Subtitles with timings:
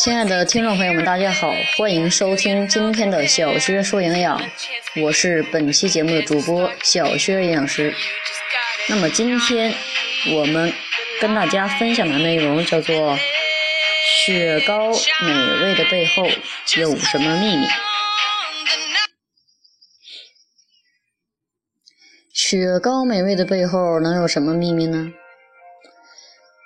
[0.00, 4.40] 亲爱的听众朋友们，大家好，欢迎收听今天的小薛说营养，
[5.02, 7.92] 我是本期节目的主播小薛营养师。
[8.88, 9.74] 那么今天
[10.36, 10.72] 我们
[11.20, 13.18] 跟大家分享的内容叫做
[14.24, 16.24] 雪糕美味的背后
[16.76, 17.66] 有什么秘密？
[22.32, 25.12] 雪糕美味的背后能有什么秘密呢？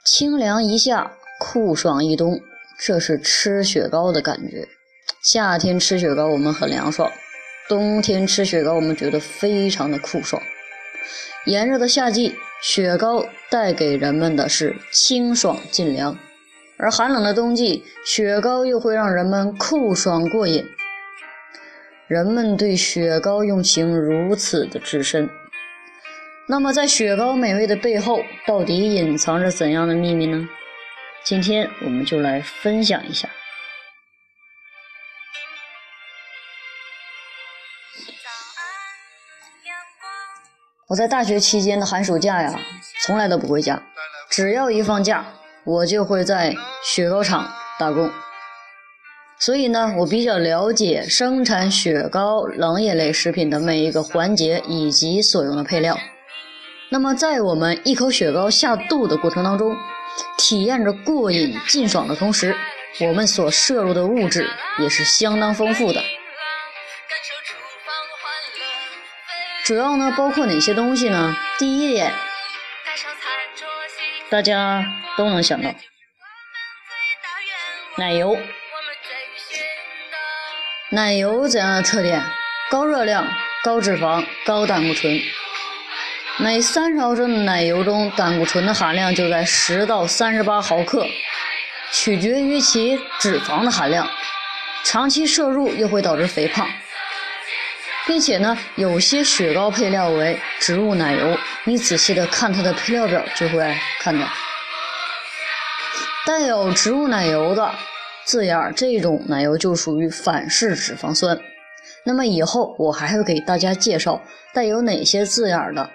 [0.05, 2.39] 清凉一夏，酷爽一冬。
[2.79, 4.67] 这是吃雪糕的感觉。
[5.23, 7.11] 夏天吃雪糕我们很凉爽，
[7.69, 10.43] 冬天吃雪糕我们觉得非常的酷爽。
[11.47, 16.15] 炎热的夏季，雪糕带给人们的是清爽劲凉；
[16.77, 20.65] 而寒冷的冬季，雪糕又会让人们酷爽过瘾。
[22.09, 25.31] 人们对雪糕用情如此的之深，
[26.49, 30.49] 那么在雪糕美味的背后，到底隐藏着怎样的秘密呢？
[31.25, 33.29] 今天我们就来分享一下。
[40.89, 42.59] 我在大学期间的寒暑假呀，
[43.03, 43.81] 从来都不回家，
[44.29, 45.25] 只要一放假，
[45.65, 48.11] 我就会在雪糕厂打工。
[49.39, 55.97] 所以呢，我比较了解生产雪糕冷饮类食品的每一个环节以及所用的配料。
[56.91, 59.75] 那么，在我们一口雪糕下肚的过程当中，
[60.37, 62.57] 体验着过瘾劲爽的同时，
[63.01, 66.03] 我们所摄入的物质也是相当丰富的。
[69.65, 71.37] 主要呢包括哪些东西呢？
[71.59, 72.13] 第一点，
[74.29, 74.85] 大家
[75.17, 75.73] 都能想到，
[77.97, 78.37] 奶油。
[80.91, 82.23] 奶油怎样的特点？
[82.71, 83.27] 高热量、
[83.63, 85.21] 高脂肪、高胆固醇。
[86.39, 91.07] 每三十毫升的奶油中，胆固醇的含量就在十到三十八毫克，
[91.93, 94.09] 取决于其脂肪的含量。
[94.83, 96.67] 长期摄入又会导致肥胖，
[98.07, 104.27] 并且呢，有些雪糕配料为植物奶油，你仔细的看它的配料表就会看到，
[106.27, 107.71] 带有植物奶油的
[108.25, 111.39] 字眼，这种奶油就属于反式脂肪酸。
[112.05, 114.23] 那么以后我还会给大家介绍
[114.55, 115.91] 带有哪些字眼的。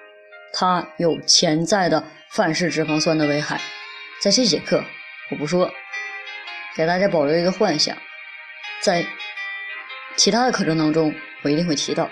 [0.54, 3.62] 它有潜在的反式脂肪酸的危害，
[4.22, 4.84] 在这节课
[5.32, 5.72] 我不说，
[6.76, 7.96] 给大家保留一个幻想，
[8.82, 9.06] 在
[10.16, 11.14] 其他的课程当中
[11.44, 12.10] 我一定会提到。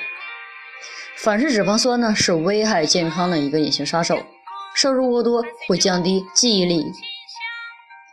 [1.18, 4.24] 反式脂肪酸呢是危害健康的一个隐形杀手，
[4.76, 6.84] 摄入过多会降低记忆力，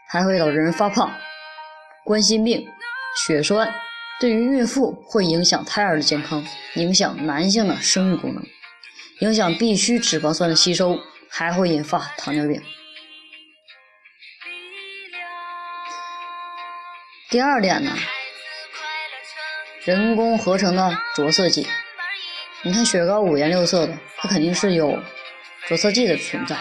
[0.09, 1.12] 还会导致人发胖、
[2.05, 2.66] 冠心病、
[3.27, 3.75] 血栓，
[4.21, 6.43] 对于孕妇会影响胎儿的健康，
[6.77, 8.43] 影响男性的生育功能。
[9.22, 12.60] 影响必需脂肪酸的吸收，还会引发糖尿病。
[17.31, 17.97] 第二点呢，
[19.84, 21.69] 人工合成的着色剂。
[22.62, 24.99] 你看雪糕五颜六色的，它肯定是有
[25.69, 26.56] 着色剂的存在。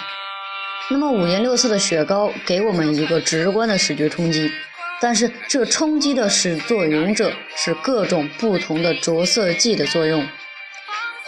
[0.91, 4.51] 那么五颜六色的雪糕给我们一个直观的视觉冲击，
[4.99, 10.23] 但是这冲击的始作俑者是各种不同的着色剂的作用。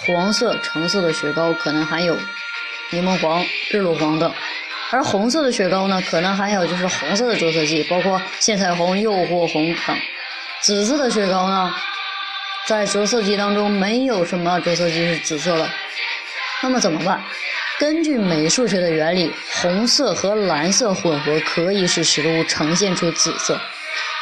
[0.05, 2.17] 黄色、橙色的雪糕可能含有
[2.89, 4.33] 柠檬黄、日落黄等，
[4.91, 9.97] 而红色的雪糕呢，可能含有就是红色的着色剂，包括线彩虹、诱惑红等。
[10.61, 11.73] 紫色的雪糕呢，
[12.67, 15.69] 在着色剂当中没有什么着色剂是紫色的。
[16.61, 17.23] 那么怎么办？
[17.79, 19.31] 根据美术学的原理，
[19.61, 23.59] 红色和蓝色混合可以使食物呈现出紫色，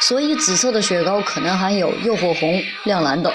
[0.00, 3.32] 所以紫色的雪糕可能含有诱惑红、亮蓝等。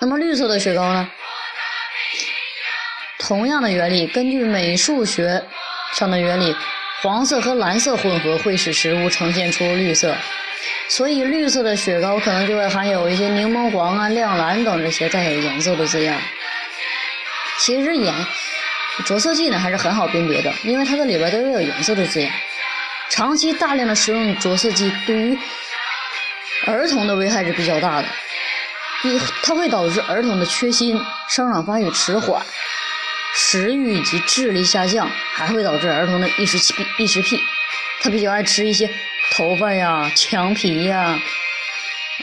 [0.00, 1.08] 那么绿色的雪糕呢？
[3.26, 5.42] 同样的原理，根据美术学
[5.92, 6.54] 上的原理，
[7.02, 10.14] 黄色和蓝色混合会使食物呈现出绿色，
[10.88, 16.16] 所以绿色的雪糕可能就会含有一些柠檬黄啊、亮蓝等这些带有颜色的字样。
[17.58, 18.14] 其实颜
[19.04, 22.30] 着色剂呢还是很好辨别的，因为它的里边都有颜色的字样。
[23.10, 25.36] 长期大量的食用着色剂对于
[26.66, 28.06] 儿童的危害是比较大的，
[29.02, 30.96] 一它会导致儿童的缺锌、
[31.28, 32.40] 生长发育迟缓。
[33.38, 36.82] 食欲以及智力下降，还会导致儿童的异食癖。
[36.98, 37.38] 异食癖，
[38.00, 38.88] 他比较爱吃一些
[39.30, 41.20] 头发呀、墙皮呀，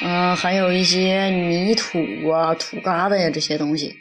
[0.02, 2.00] 嗯，还有一些泥土
[2.30, 3.96] 啊、土疙瘩呀这些东西，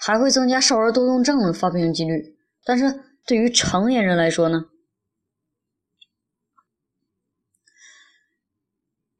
[0.00, 2.34] 还会增加少儿多动症的发病几率。
[2.64, 4.64] 但是对于成年人来说呢？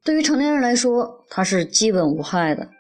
[0.03, 2.71] 对于成年人来说，它是基本无害的。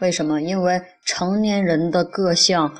[0.00, 0.42] 为什么？
[0.42, 2.76] 因为成年人的各项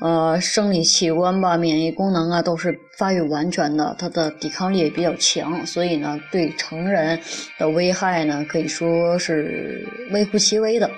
[0.00, 7.20] 呃，生理器官吧，免疫功能啊，都是发育完全的，它的抵抗力也比较强，所以呢，对成人
[7.58, 10.90] 的危害呢，可以说是微乎其微的。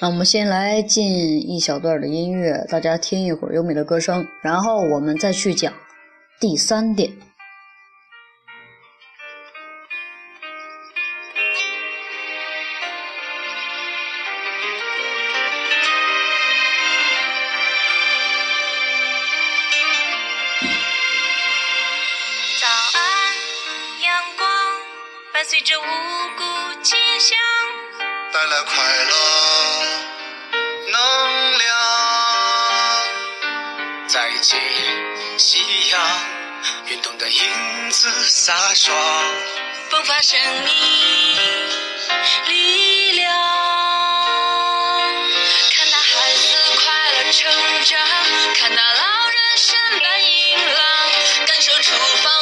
[0.00, 1.04] 那我们先来进
[1.48, 5.72] 一小段的音乐，大家听一会儿优美的歌声，然后我们再去讲
[6.40, 7.27] 第三点。
[34.08, 34.58] 再见
[35.38, 35.58] 夕
[35.90, 36.00] 阳，
[36.86, 38.96] 运动的影子洒爽，
[39.90, 40.72] 迸发生命
[42.46, 43.30] 力量。
[45.74, 47.52] 看那孩子快乐成
[47.84, 48.00] 长，
[48.54, 50.82] 看那老人身板硬朗，
[51.46, 52.32] 感受厨房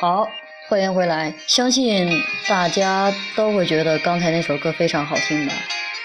[0.00, 0.30] 好，
[0.68, 1.34] 欢迎回来。
[1.48, 2.08] 相信
[2.46, 5.52] 大家都会觉得刚才那首歌非常好听吧？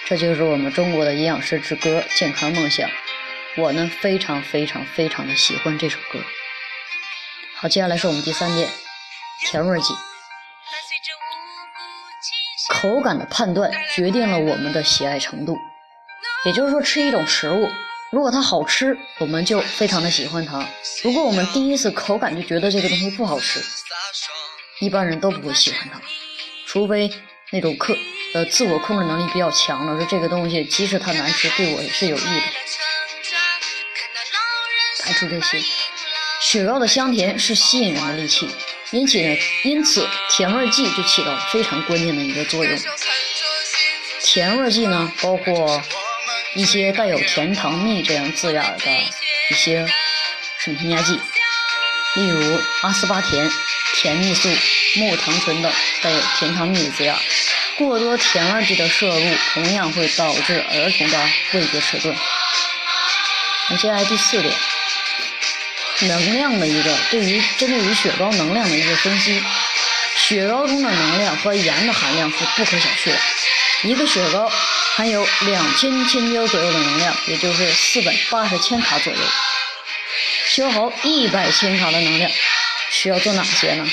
[0.07, 2.89] 这就是我们中国的营养师之歌《健康梦想》。
[3.55, 6.17] 我呢，非常非常非常的喜欢这首歌。
[7.57, 8.67] 好，接下来是我们第三点，
[9.45, 9.93] 甜味剂。
[12.69, 15.55] 口感的判断决定了我们的喜爱程度。
[16.45, 17.69] 也就是说，吃一种食物，
[18.13, 20.63] 如果它好吃，我们就非常的喜欢它；
[21.01, 23.59] 如果我们第一次口感就觉得这个东西不好吃，
[24.81, 25.99] 一般人都不会喜欢它，
[26.67, 27.11] 除非
[27.51, 27.97] 那种克
[28.35, 32.43] 呃自我控制能力比较强的，说这个东西即使它难吃，对我也是有益的。
[35.01, 35.59] 排除这些，
[36.39, 38.47] 雪糕的香甜是吸引人的利器，
[38.91, 42.79] 因此呢，因此甜味剂就起到非常关键的一个作用。
[44.21, 45.81] 甜味剂呢，包括
[46.55, 48.91] 一些带有甜糖蜜这样字眼的
[49.49, 49.87] 一些
[50.59, 51.19] 食品添加剂，
[52.13, 53.51] 例如阿斯巴甜、
[53.95, 54.47] 甜蜜素、
[54.95, 55.71] 木糖醇等
[56.03, 57.15] 带有甜糖蜜的字眼。
[57.75, 61.19] 过多甜味剂的摄入，同样会导致儿童的
[61.53, 62.15] 味觉迟钝。
[63.69, 64.53] 那接下来第四点，
[66.01, 69.41] 能量的一个对于针对于雪糕能量的一个分析。
[70.15, 73.19] 雪糕中的能量和盐的含量是不可小觑的。
[73.85, 74.49] 一个雪糕
[74.95, 79.19] 含有两千千焦左右的能量，也就是四百八十千卡左右。
[80.49, 82.31] 消耗一百千卡的能量，
[82.91, 83.89] 需要做哪些呢？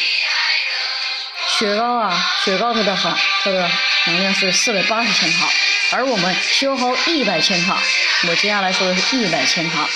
[1.58, 3.70] 雪糕啊，雪糕它的含它的
[4.06, 5.48] 能量是四百八十千卡，
[5.92, 7.82] 而我们消耗一百千卡。
[8.28, 9.88] 我接下来说的是一百千卡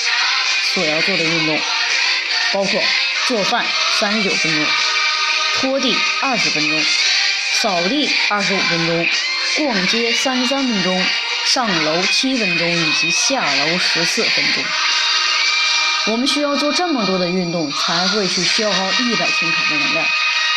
[0.73, 1.61] 所要做的运动，
[2.53, 2.83] 包括
[3.27, 3.65] 做饭
[4.01, 4.67] 三十九分钟，
[5.57, 6.83] 拖地二十分钟，
[7.61, 9.07] 扫地二十五分钟，
[9.57, 11.05] 逛街三十三分钟，
[11.47, 14.65] 上楼七分钟以及下楼十四分钟。
[16.13, 20.07] 我们需要做这么多的运动，才会去消耗一百千卡的能量。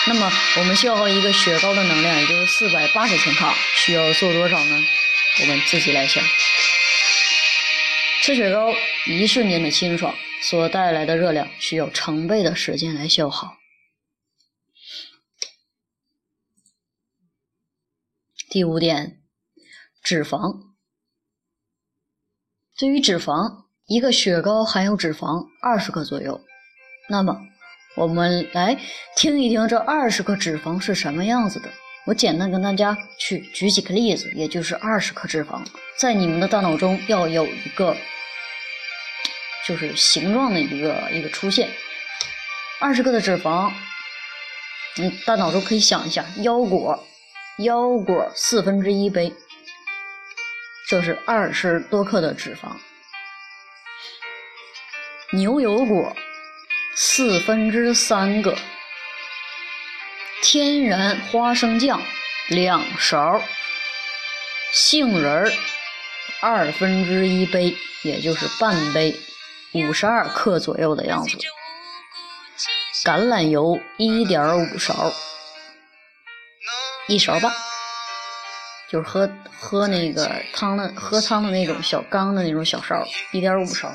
[0.08, 4.84] 那么，我们消耗一个雪糕的能量，也就是四百八十千卡，需要做多少呢？
[5.42, 6.24] 我们自己来想。
[8.24, 8.74] 吃雪糕
[9.06, 13.58] 一瞬间的清爽所带来的热量，需要成倍的时间来消耗。
[18.50, 19.20] 第五点，
[20.01, 20.62] 脂肪。
[22.77, 26.39] 对于脂肪，一个雪糕含有脂肪二十克左右。
[27.10, 27.38] 那么，
[27.98, 28.80] 我们来
[29.18, 31.70] 听一听这二十克脂肪是什么样子的。
[32.06, 35.62] 我简单跟大家去举几个例子，也就是二十克脂肪，
[36.00, 37.98] 在你们的大脑中要有一个
[39.66, 41.70] 就是形状的一个一个出现。
[42.80, 43.74] 二十克的脂肪，
[45.00, 47.06] 嗯，大脑中可以想一下，腰果，
[47.58, 49.34] 腰果四分之一杯，
[50.88, 52.78] 这是二十多克的脂肪。
[55.32, 56.16] 牛油果
[56.96, 58.56] 四分之三个，
[60.44, 62.00] 天然花生酱
[62.50, 63.42] 两勺，
[64.72, 65.52] 杏仁儿
[66.40, 69.20] 二分之一杯，也就是半杯，
[69.74, 71.40] 五十二克左右的样子。
[73.04, 75.12] 橄榄油一点五勺，
[77.08, 77.52] 一勺半，
[78.90, 83.94] 就是喝喝那个汤的喝汤的那种小缸的那种小勺，一点五勺。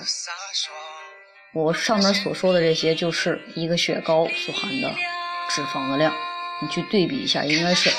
[1.53, 4.91] 我上面所说的这些，就是一个雪糕所含的
[5.51, 6.15] 脂肪的量，
[6.63, 7.91] 你去对比一下，应该是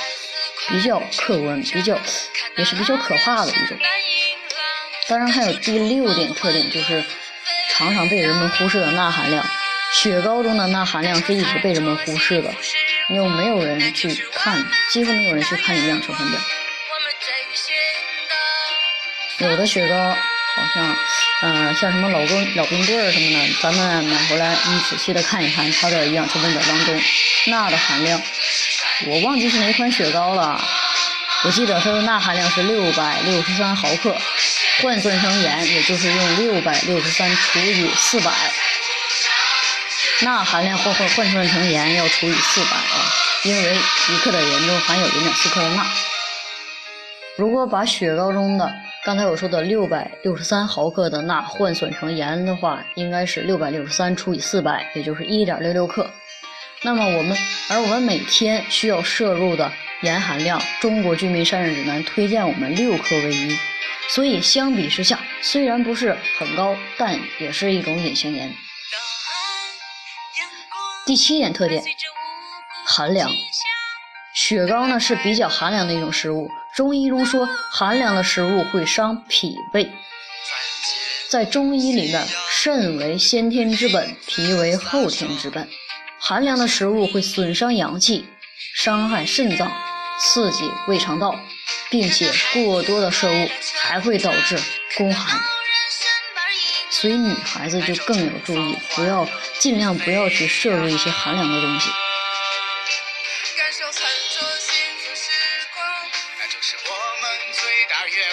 [0.69, 1.95] 比较客观、比较
[2.57, 3.77] 也是比较可怕的一种。
[5.07, 7.03] 当然，还有第六点特点，就是
[7.69, 9.45] 常常被人们忽视的钠含量。
[9.91, 12.51] 雪糕中的钠含量是一直被人们忽视的，
[13.09, 16.39] 因为没有人去看，几乎没有人去看营养成分表。
[19.39, 20.95] 有的雪糕好像，
[21.41, 27.01] 嗯，像什么老冰老冰棍儿什么的，咱们买回来，你仔细的看一看它的营养成分表当中，
[27.47, 28.21] 钠的含量，
[29.07, 30.63] 我忘记是哪款雪糕了，
[31.43, 34.15] 我记得它的钠含量是六百六十三毫克，
[34.81, 38.31] 换算成盐，也就是用六百六十三除以四百。
[40.23, 42.95] 钠含量换换换算成盐要除以四百啊，
[43.43, 45.85] 因为一克的盐中含有零点四克的钠。
[47.35, 56.09] 如果把雪糕中的刚才我说的六百六十三毫克的钠换算成盐的话，应该是六百六十三除以四百，也就是一点六六克。
[56.83, 57.37] 那么我们
[57.69, 59.69] 而我们每天需要摄入的
[60.03, 63.57] 盐含量，《中国居民膳食指南》推荐我们六克为宜。
[64.07, 68.53] 所以相比之下，虽然不是很高，但也是一种隐形盐。
[71.05, 71.83] 第七点特点，
[72.85, 73.29] 寒凉。
[74.33, 76.49] 雪糕呢是比较寒凉的一种食物。
[76.73, 79.91] 中医中说，寒凉的食物会伤脾胃。
[81.29, 85.67] 在中医里面，肾为先天之本，脾为后天之本。
[86.19, 88.25] 寒凉的食物会损伤阳气，
[88.75, 89.69] 伤害肾脏，
[90.19, 91.35] 刺激胃肠道，
[91.89, 93.49] 并且过多的摄入
[93.81, 94.57] 还会导致
[94.97, 95.37] 宫寒。
[96.89, 99.27] 所以女孩子就更要注意，不要
[99.63, 101.89] 尽量不要去摄入一些寒凉的东西。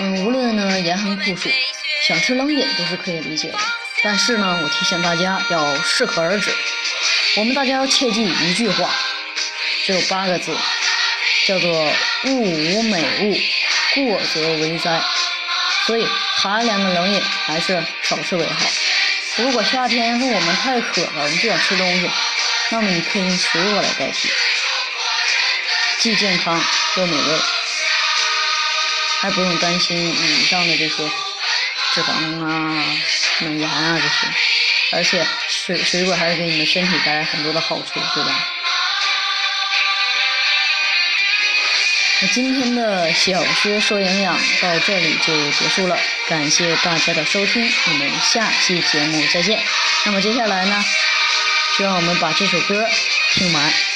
[0.00, 1.48] 嗯，无论呢严寒酷暑，
[2.08, 3.58] 想吃冷饮都是可以理解的。
[4.02, 6.52] 但是呢，我提醒大家要适可而止。
[7.36, 8.90] 我们大家要切记一句话，
[9.86, 10.52] 只有八个字，
[11.46, 11.70] 叫做
[12.26, 13.38] “物无美物，
[13.94, 15.00] 过则为灾”。
[15.86, 18.66] 所以寒凉的冷饮还是少吃为好。
[19.40, 22.10] 如果夏天是我们太渴了，我们不想吃东西，
[22.70, 24.28] 那么你可以用水果来代替，
[25.98, 26.62] 既健康
[26.96, 27.38] 又美味，
[29.20, 31.10] 还不用担心以上的这些
[31.94, 32.84] 脂肪啊、
[33.38, 34.12] 什么盐啊这些，
[34.92, 38.46] 而且水水果还是给你们身体带来很多的好处，对吧？
[42.22, 45.96] 那今天的小说说营养到这里就结束了，
[46.28, 49.58] 感谢大家的收听，我们下期节目再见。
[50.04, 50.84] 那么接下来呢，
[51.78, 52.86] 就让我们把这首歌
[53.32, 53.89] 听完。